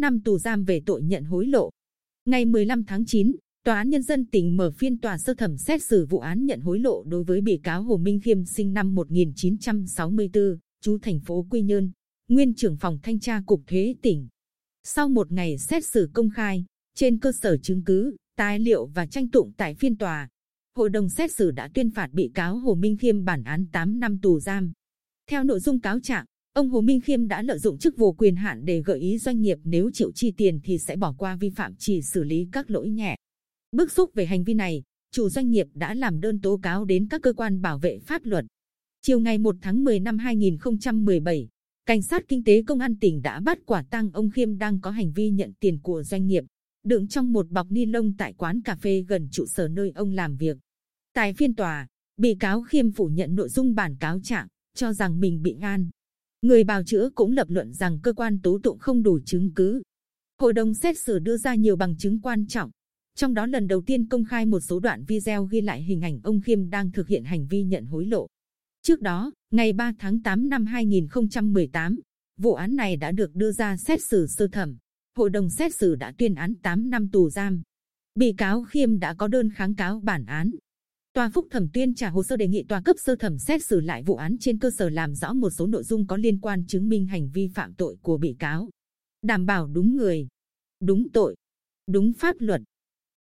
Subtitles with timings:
[0.00, 1.70] năm tù giam về tội nhận hối lộ.
[2.24, 3.32] Ngày 15 tháng 9,
[3.64, 6.60] Tòa án Nhân dân tỉnh mở phiên tòa sơ thẩm xét xử vụ án nhận
[6.60, 11.46] hối lộ đối với bị cáo Hồ Minh Khiêm sinh năm 1964, chú thành phố
[11.50, 11.90] Quy Nhơn,
[12.28, 14.28] nguyên trưởng phòng thanh tra cục thuế tỉnh.
[14.84, 19.06] Sau một ngày xét xử công khai, trên cơ sở chứng cứ, tài liệu và
[19.06, 20.28] tranh tụng tại phiên tòa,
[20.76, 24.00] hội đồng xét xử đã tuyên phạt bị cáo Hồ Minh Khiêm bản án 8
[24.00, 24.72] năm tù giam.
[25.30, 26.24] Theo nội dung cáo trạng,
[26.58, 29.40] ông Hồ Minh Khiêm đã lợi dụng chức vụ quyền hạn để gợi ý doanh
[29.40, 32.70] nghiệp nếu chịu chi tiền thì sẽ bỏ qua vi phạm chỉ xử lý các
[32.70, 33.16] lỗi nhẹ.
[33.72, 37.08] Bức xúc về hành vi này, chủ doanh nghiệp đã làm đơn tố cáo đến
[37.08, 38.44] các cơ quan bảo vệ pháp luật.
[39.02, 41.48] Chiều ngày 1 tháng 10 năm 2017,
[41.86, 44.90] Cảnh sát Kinh tế Công an tỉnh đã bắt quả tang ông Khiêm đang có
[44.90, 46.44] hành vi nhận tiền của doanh nghiệp,
[46.84, 50.12] đựng trong một bọc ni lông tại quán cà phê gần trụ sở nơi ông
[50.12, 50.56] làm việc.
[51.14, 51.86] Tại phiên tòa,
[52.16, 55.90] bị cáo Khiêm phủ nhận nội dung bản cáo trạng, cho rằng mình bị ngan.
[56.42, 59.82] Người bào chữa cũng lập luận rằng cơ quan tố tụng không đủ chứng cứ.
[60.40, 62.70] Hội đồng xét xử đưa ra nhiều bằng chứng quan trọng,
[63.18, 66.20] trong đó lần đầu tiên công khai một số đoạn video ghi lại hình ảnh
[66.22, 68.26] ông Khiêm đang thực hiện hành vi nhận hối lộ.
[68.82, 72.00] Trước đó, ngày 3 tháng 8 năm 2018,
[72.36, 74.76] vụ án này đã được đưa ra xét xử sơ thẩm.
[75.16, 77.62] Hội đồng xét xử đã tuyên án 8 năm tù giam.
[78.14, 80.50] Bị cáo Khiêm đã có đơn kháng cáo bản án.
[81.12, 83.80] Tòa phúc thẩm tuyên trả hồ sơ đề nghị tòa cấp sơ thẩm xét xử
[83.80, 86.66] lại vụ án trên cơ sở làm rõ một số nội dung có liên quan
[86.66, 88.68] chứng minh hành vi phạm tội của bị cáo.
[89.22, 90.28] Đảm bảo đúng người,
[90.80, 91.36] đúng tội,
[91.86, 92.60] đúng pháp luật.